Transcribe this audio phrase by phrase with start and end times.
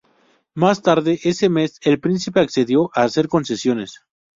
[0.55, 3.99] Más tarde ese mes, el príncipe accedió a hacer concesiones.